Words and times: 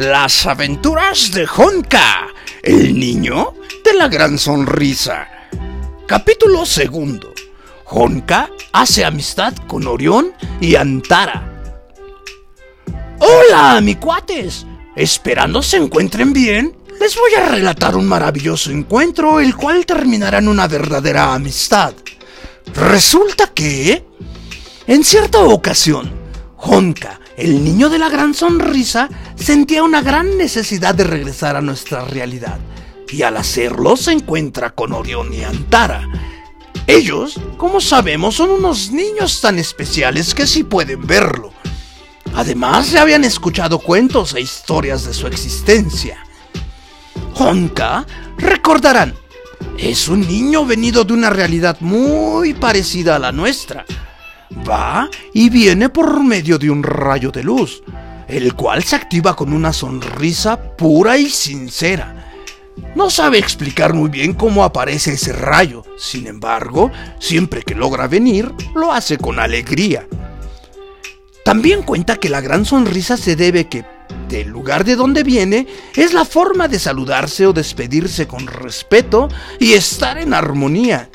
Las 0.00 0.46
aventuras 0.46 1.30
de 1.30 1.46
Honka, 1.46 2.28
el 2.62 2.98
niño 2.98 3.52
de 3.84 3.92
la 3.92 4.08
gran 4.08 4.38
sonrisa. 4.38 5.28
Capítulo 6.06 6.64
segundo. 6.64 7.34
Honka 7.84 8.48
hace 8.72 9.04
amistad 9.04 9.52
con 9.66 9.86
Orión 9.86 10.32
y 10.58 10.74
Antara. 10.74 11.76
Hola, 13.18 13.78
mi 13.82 13.96
cuates. 13.96 14.64
Esperando 14.96 15.62
se 15.62 15.76
encuentren 15.76 16.32
bien, 16.32 16.74
les 16.98 17.14
voy 17.16 17.34
a 17.34 17.50
relatar 17.50 17.94
un 17.94 18.08
maravilloso 18.08 18.70
encuentro, 18.70 19.38
el 19.38 19.54
cual 19.54 19.84
terminará 19.84 20.38
en 20.38 20.48
una 20.48 20.66
verdadera 20.66 21.34
amistad. 21.34 21.92
Resulta 22.72 23.48
que, 23.48 24.02
en 24.86 25.04
cierta 25.04 25.40
ocasión, 25.40 26.10
Honka, 26.56 27.20
el 27.40 27.64
niño 27.64 27.88
de 27.88 27.98
la 27.98 28.10
gran 28.10 28.34
sonrisa, 28.34 29.08
sentía 29.40 29.82
una 29.82 30.02
gran 30.02 30.36
necesidad 30.36 30.94
de 30.94 31.04
regresar 31.04 31.56
a 31.56 31.60
nuestra 31.60 32.04
realidad, 32.04 32.58
y 33.08 33.22
al 33.22 33.36
hacerlo 33.36 33.96
se 33.96 34.12
encuentra 34.12 34.70
con 34.70 34.92
Orión 34.92 35.32
y 35.32 35.42
Antara. 35.42 36.06
Ellos, 36.86 37.40
como 37.56 37.80
sabemos, 37.80 38.36
son 38.36 38.50
unos 38.50 38.90
niños 38.92 39.40
tan 39.40 39.58
especiales 39.58 40.34
que 40.34 40.46
sí 40.46 40.62
pueden 40.62 41.06
verlo. 41.06 41.52
Además, 42.34 42.92
ya 42.92 43.02
habían 43.02 43.24
escuchado 43.24 43.78
cuentos 43.78 44.34
e 44.34 44.40
historias 44.40 45.04
de 45.04 45.14
su 45.14 45.26
existencia. 45.26 46.24
Honka, 47.34 48.06
recordarán, 48.36 49.14
es 49.78 50.08
un 50.08 50.20
niño 50.20 50.64
venido 50.64 51.04
de 51.04 51.12
una 51.12 51.30
realidad 51.30 51.78
muy 51.80 52.54
parecida 52.54 53.16
a 53.16 53.18
la 53.18 53.32
nuestra. 53.32 53.84
Va 54.68 55.08
y 55.32 55.48
viene 55.48 55.88
por 55.88 56.22
medio 56.22 56.58
de 56.58 56.70
un 56.70 56.82
rayo 56.82 57.30
de 57.30 57.42
luz, 57.42 57.82
el 58.30 58.54
cual 58.54 58.84
se 58.84 58.96
activa 58.96 59.34
con 59.34 59.52
una 59.52 59.72
sonrisa 59.72 60.76
pura 60.76 61.18
y 61.18 61.28
sincera. 61.28 62.32
No 62.94 63.10
sabe 63.10 63.38
explicar 63.38 63.92
muy 63.92 64.08
bien 64.08 64.32
cómo 64.32 64.64
aparece 64.64 65.12
ese 65.14 65.32
rayo, 65.32 65.84
sin 65.98 66.26
embargo, 66.26 66.90
siempre 67.18 67.62
que 67.62 67.74
logra 67.74 68.06
venir, 68.06 68.52
lo 68.74 68.92
hace 68.92 69.18
con 69.18 69.38
alegría. 69.38 70.06
También 71.44 71.82
cuenta 71.82 72.16
que 72.16 72.28
la 72.28 72.40
gran 72.40 72.64
sonrisa 72.64 73.16
se 73.16 73.34
debe 73.36 73.68
que 73.68 73.84
del 74.28 74.48
lugar 74.48 74.84
de 74.84 74.96
donde 74.96 75.24
viene 75.24 75.66
es 75.96 76.12
la 76.12 76.24
forma 76.24 76.68
de 76.68 76.78
saludarse 76.78 77.46
o 77.46 77.52
despedirse 77.52 78.28
con 78.28 78.46
respeto 78.46 79.28
y 79.58 79.72
estar 79.72 80.18
en 80.18 80.34
armonía. 80.34 81.10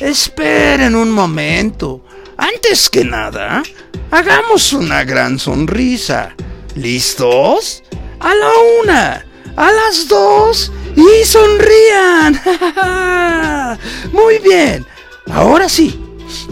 Esperen 0.00 0.94
un 0.94 1.10
momento. 1.10 2.04
Antes 2.38 2.88
que 2.88 3.04
nada, 3.04 3.64
hagamos 4.12 4.72
una 4.72 5.02
gran 5.02 5.38
sonrisa. 5.40 6.34
¿Listos? 6.76 7.82
A 8.20 8.32
la 8.32 8.50
una, 8.80 9.26
a 9.56 9.72
las 9.72 10.06
dos 10.06 10.72
y 10.94 11.24
sonrían. 11.24 12.40
Muy 14.12 14.38
bien. 14.38 14.86
Ahora 15.30 15.68
sí, 15.68 16.00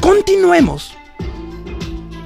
continuemos. 0.01 0.93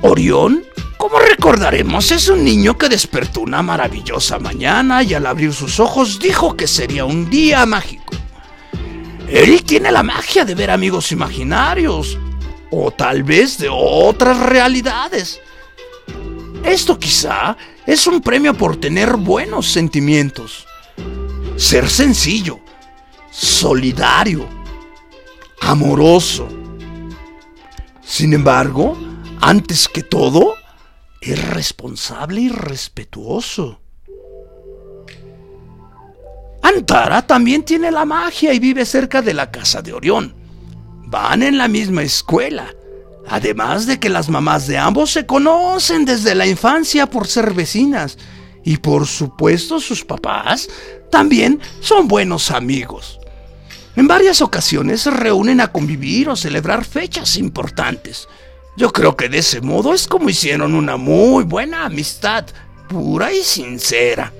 Orión 0.01 0.65
como 0.97 1.19
recordaremos, 1.19 2.13
es 2.13 2.29
un 2.29 2.45
niño 2.45 2.77
que 2.77 2.91
despertó 2.91 3.41
una 3.41 3.63
maravillosa 3.63 4.39
mañana 4.39 5.03
y 5.03 5.15
al 5.15 5.25
abrir 5.25 5.55
sus 5.55 5.81
ojos 5.81 6.19
dijo 6.19 6.57
que 6.57 6.67
sería 6.67 7.07
un 7.07 7.31
día 7.31 7.65
mágico. 7.65 8.15
Él 9.27 9.63
tiene 9.65 9.91
la 9.91 10.03
magia 10.03 10.45
de 10.45 10.55
ver 10.55 10.71
amigos 10.71 11.11
imaginarios, 11.11 12.19
o 12.71 12.91
tal 12.91 13.23
vez 13.23 13.59
de 13.59 13.69
otras 13.71 14.39
realidades. 14.39 15.41
Esto 16.65 16.99
quizá 16.99 17.57
es 17.87 18.07
un 18.07 18.21
premio 18.21 18.55
por 18.55 18.77
tener 18.77 19.17
buenos 19.17 19.71
sentimientos. 19.71 20.67
Ser 21.57 21.89
sencillo, 21.89 22.61
solidario, 23.31 24.47
amoroso. 25.61 26.49
Sin 28.03 28.33
embargo, 28.33 28.97
antes 29.41 29.89
que 29.89 30.03
todo, 30.03 30.55
es 31.21 31.49
responsable 31.51 32.43
y 32.43 32.49
respetuoso. 32.49 33.81
Antara 36.63 37.27
también 37.27 37.65
tiene 37.65 37.91
la 37.91 38.05
magia 38.05 38.53
y 38.53 38.59
vive 38.59 38.85
cerca 38.85 39.23
de 39.23 39.35
la 39.35 39.51
casa 39.51 39.83
de 39.83 39.93
Orión. 39.93 40.40
Van 41.11 41.43
en 41.43 41.59
la 41.59 41.67
misma 41.67 42.05
escuela, 42.05 42.73
además 43.27 43.87
de 43.87 43.99
que 43.99 44.09
las 44.09 44.29
mamás 44.29 44.69
de 44.69 44.79
ambos 44.79 45.11
se 45.11 45.27
conocen 45.27 46.05
desde 46.05 46.37
la 46.37 46.47
infancia 46.47 47.11
por 47.11 47.27
ser 47.27 47.53
vecinas 47.53 48.17
y 48.65 48.77
por 48.77 49.09
supuesto 49.09 49.81
sus 49.81 50.05
papás 50.05 50.69
también 51.11 51.61
son 51.81 52.07
buenos 52.07 52.53
amigos. 52.53 53.19
En 53.97 54.07
varias 54.07 54.41
ocasiones 54.41 55.01
se 55.01 55.11
reúnen 55.11 55.61
a 55.61 55.73
convivir 55.73 56.29
o 56.29 56.37
celebrar 56.37 56.85
fechas 56.85 57.37
importantes. 57.37 58.29
Yo 58.77 58.93
creo 58.93 59.17
que 59.17 59.29
de 59.29 59.39
ese 59.39 59.61
modo 59.61 59.95
es 59.95 60.07
como 60.07 60.31
hicieron 60.31 60.77
una 60.77 60.97
muy 60.97 61.43
buena 61.43 61.87
amistad, 61.87 62.47
pura 62.89 63.33
y 63.33 63.43
sincera. 63.43 64.33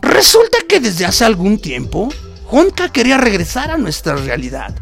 Resulta 0.00 0.58
que 0.68 0.78
desde 0.78 1.06
hace 1.06 1.24
algún 1.24 1.58
tiempo, 1.58 2.08
Honka 2.48 2.92
quería 2.92 3.18
regresar 3.18 3.72
a 3.72 3.78
nuestra 3.78 4.14
realidad. 4.14 4.76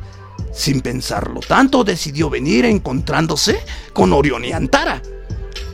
Sin 0.53 0.81
pensarlo 0.81 1.41
tanto, 1.41 1.85
decidió 1.85 2.29
venir 2.29 2.65
encontrándose 2.65 3.61
con 3.93 4.13
Orión 4.13 4.45
y 4.45 4.53
Antara. 4.53 5.01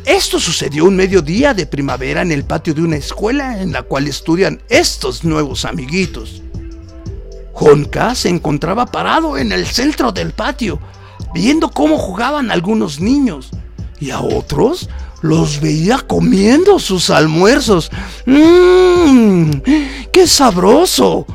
Esto 0.05 0.39
sucedió 0.39 0.85
un 0.85 0.97
mediodía 0.97 1.53
de 1.53 1.67
primavera 1.67 2.23
en 2.23 2.31
el 2.31 2.45
patio 2.45 2.75
de 2.75 2.83
una 2.83 2.97
escuela 2.97 3.61
en 3.61 3.73
la 3.73 3.83
cual 3.83 4.07
estudian 4.07 4.63
estos 4.69 5.25
nuevos 5.25 5.65
amiguitos. 5.65 6.43
Honka 7.55 8.15
se 8.15 8.29
encontraba 8.29 8.87
parado 8.87 9.39
en 9.39 9.51
el 9.51 9.67
centro 9.67 10.13
del 10.13 10.33
patio, 10.33 10.79
viendo 11.35 11.71
cómo 11.71 11.99
jugaban 11.99 12.51
algunos 12.51 13.01
niños 13.01 13.51
y 13.99 14.11
a 14.11 14.21
otros 14.21 14.89
los 15.23 15.61
veía 15.61 15.99
comiendo 15.99 16.79
sus 16.79 17.11
almuerzos. 17.11 17.91
¡Mmm! 18.27 19.51
¡Qué 20.13 20.27
sabroso! 20.27 21.27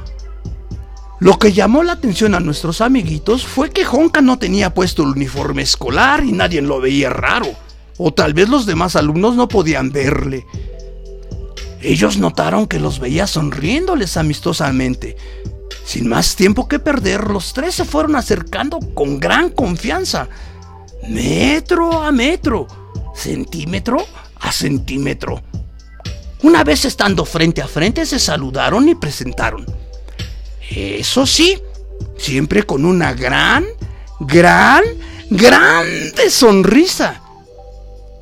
Lo 1.22 1.40
que 1.40 1.54
llamó 1.54 1.84
la 1.84 1.94
atención 1.94 2.36
a 2.36 2.42
nuestros 2.42 2.82
amiguitos 2.82 3.48
fue 3.48 3.70
que 3.70 3.86
Honka 3.86 4.20
no 4.20 4.38
tenía 4.38 4.74
puesto 4.74 5.04
el 5.04 5.10
uniforme 5.10 5.62
escolar 5.62 6.26
y 6.26 6.34
nadie 6.34 6.62
lo 6.62 6.82
veía 6.82 7.10
raro. 7.10 7.48
O 7.98 8.14
tal 8.14 8.34
vez 8.34 8.50
los 8.50 8.66
demás 8.66 8.98
alumnos 8.98 9.38
no 9.38 9.48
podían 9.48 9.94
verle. 9.94 10.46
Ellos 11.82 12.18
notaron 12.18 12.68
que 12.68 12.80
los 12.80 13.00
veía 13.00 13.26
sonriéndoles 13.26 14.18
amistosamente 14.18 15.16
sin 15.86 16.08
más 16.08 16.36
tiempo 16.36 16.68
que 16.68 16.80
perder, 16.80 17.30
los 17.30 17.54
tres 17.54 17.76
se 17.76 17.86
fueron 17.86 18.16
acercando 18.16 18.80
con 18.94 19.20
gran 19.20 19.50
confianza, 19.50 20.28
metro 21.10 22.02
a 22.02 22.12
metro, 22.12 22.68
centímetro 23.14 23.98
a 24.40 24.52
centímetro. 24.52 25.42
Una 26.44 26.64
vez 26.64 26.86
estando 26.86 27.26
frente 27.26 27.62
a 27.62 27.68
frente 27.68 28.06
se 28.06 28.20
saludaron 28.20 28.88
y 28.88 28.96
presentaron. 28.96 29.66
Eso 30.76 31.26
sí, 31.26 31.62
siempre 32.18 32.64
con 32.64 32.86
una 32.86 33.14
gran, 33.14 33.66
gran, 34.20 34.84
grande 35.30 36.30
sonrisa. 36.30 37.22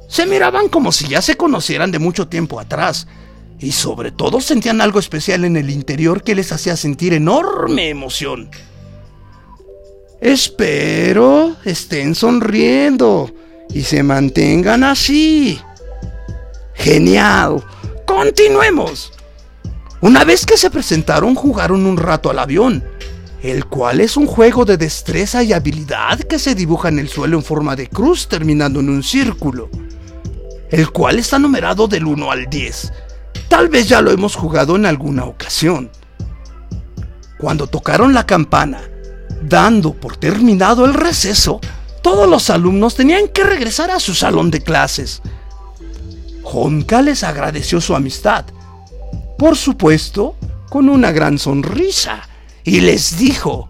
Se 0.08 0.26
miraban 0.26 0.70
como 0.70 0.92
si 0.92 1.08
ya 1.08 1.22
se 1.22 1.38
conocieran 1.38 1.92
de 1.92 2.00
mucho 2.00 2.28
tiempo 2.28 2.60
atrás 2.60 3.08
y 3.60 3.72
sobre 3.72 4.12
todo 4.12 4.42
sentían 4.42 4.82
algo 4.82 5.00
especial 5.00 5.46
en 5.46 5.58
el 5.58 5.70
interior 5.70 6.24
que 6.24 6.34
les 6.34 6.52
hacía 6.52 6.76
sentir 6.76 7.14
enorme 7.14 7.90
emoción. 7.90 8.50
Espero 10.22 11.56
estén 11.64 12.16
sonriendo 12.16 13.32
y 13.74 13.84
se 13.84 14.02
mantengan 14.02 14.84
así. 14.84 15.60
Genial. 16.74 17.64
Continuemos. 18.06 19.12
Una 20.02 20.24
vez 20.24 20.46
que 20.46 20.58
se 20.58 20.70
presentaron 20.70 21.36
jugaron 21.36 21.86
un 21.86 21.98
rato 21.98 22.30
al 22.30 22.40
avión, 22.40 22.84
el 23.44 23.66
cual 23.66 24.02
es 24.02 24.18
un 24.18 24.28
juego 24.28 24.66
de 24.66 24.78
destreza 24.78 25.44
y 25.44 25.54
habilidad 25.54 26.20
que 26.20 26.40
se 26.40 26.56
dibuja 26.56 26.90
en 26.90 27.00
el 27.00 27.10
suelo 27.10 27.38
en 27.38 27.44
forma 27.44 27.76
de 27.76 27.88
cruz 27.88 28.28
terminando 28.28 28.80
en 28.80 28.90
un 28.90 29.04
círculo, 29.04 29.70
el 30.70 30.92
cual 30.92 31.20
está 31.20 31.40
numerado 31.40 31.88
del 31.88 32.06
1 32.06 32.32
al 32.32 32.50
10 32.50 32.92
Tal 33.50 33.68
vez 33.68 33.90
ya 33.90 34.02
lo 34.02 34.12
hemos 34.12 34.36
jugado 34.36 34.76
en 34.76 34.86
alguna 34.86 35.26
ocasión. 35.26 35.90
Cuando 37.40 37.66
tocaron 37.66 38.14
la 38.14 38.28
campana, 38.28 38.82
dando 39.42 39.94
por 39.94 40.18
terminado 40.18 40.86
el 40.86 40.94
receso, 40.94 41.60
todos 42.04 42.30
los 42.30 42.52
alumnos 42.52 42.96
tenían 42.96 43.28
que 43.28 43.44
regresar 43.44 43.90
a 43.90 44.00
su 44.00 44.14
salón 44.14 44.52
de 44.52 44.62
clases. 44.62 45.24
Honka 46.44 47.02
les 47.02 47.24
agradeció 47.24 47.82
su 47.82 47.96
amistad, 47.96 48.46
por 49.40 49.58
supuesto, 49.58 50.36
con 50.70 50.90
una 50.90 51.12
gran 51.12 51.40
sonrisa, 51.40 52.28
y 52.64 52.82
les 52.82 53.18
dijo, 53.18 53.70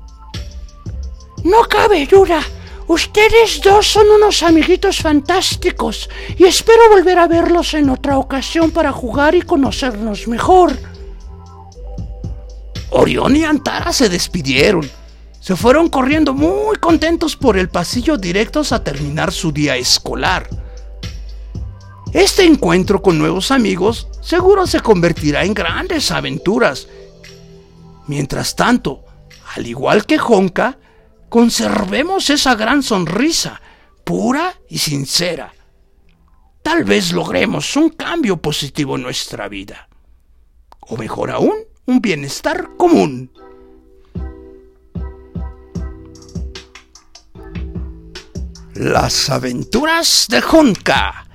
No 1.45 1.61
cabe 1.69 2.05
duda, 2.05 2.41
Ustedes 2.89 3.61
dos 3.63 3.85
son 3.85 4.07
unos 4.09 4.41
amiguitos 4.41 4.97
fantásticos 4.97 6.09
y 6.39 6.45
espero 6.45 6.89
volver 6.89 7.19
a 7.19 7.27
verlos 7.27 7.75
en 7.75 7.87
otra 7.91 8.17
ocasión 8.17 8.71
para 8.71 8.91
jugar 8.91 9.35
y 9.35 9.43
conocernos 9.43 10.27
mejor. 10.27 10.75
Orión 12.89 13.35
y 13.35 13.43
Antara 13.43 13.93
se 13.93 14.09
despidieron. 14.09 14.89
Se 15.39 15.55
fueron 15.55 15.89
corriendo 15.89 16.33
muy 16.33 16.77
contentos 16.77 17.35
por 17.35 17.59
el 17.59 17.69
pasillo 17.69 18.17
directos 18.17 18.71
a 18.71 18.83
terminar 18.83 19.31
su 19.31 19.51
día 19.51 19.77
escolar. 19.77 20.49
Este 22.11 22.43
encuentro 22.43 23.03
con 23.03 23.19
nuevos 23.19 23.51
amigos 23.51 24.07
seguro 24.21 24.67
se 24.67 24.79
convertirá 24.81 25.43
en 25.43 25.53
grandes 25.53 26.11
aventuras. 26.11 26.87
Mientras 28.07 28.55
tanto, 28.55 29.05
al 29.55 29.67
igual 29.67 30.05
que 30.05 30.19
Honka, 30.19 30.77
conservemos 31.29 32.29
esa 32.29 32.55
gran 32.55 32.83
sonrisa, 32.83 33.61
pura 34.03 34.53
y 34.69 34.79
sincera. 34.79 35.53
Tal 36.63 36.83
vez 36.83 37.13
logremos 37.13 37.75
un 37.75 37.89
cambio 37.89 38.37
positivo 38.37 38.95
en 38.95 39.03
nuestra 39.03 39.47
vida. 39.47 39.87
O 40.81 40.97
mejor 40.97 41.31
aún, 41.31 41.55
un 41.85 42.01
bienestar 42.01 42.69
común. 42.77 43.31
Las 48.73 49.29
aventuras 49.29 50.27
de 50.29 50.41
Honka, 50.41 51.27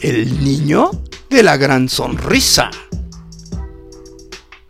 el 0.00 0.42
niño 0.42 0.90
de 1.28 1.42
la 1.42 1.56
gran 1.56 1.88
sonrisa. 1.88 2.70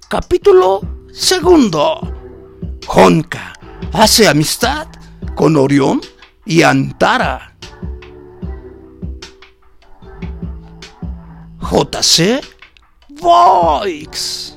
Capítulo 0.09 0.81
segundo. 1.13 2.01
Honka 2.89 3.53
hace 3.93 4.29
amistad 4.29 4.87
con 5.35 5.57
Orión 5.57 6.01
y 6.45 6.63
Antara. 6.63 7.57
JC 11.61 12.41
Voix. 13.21 14.56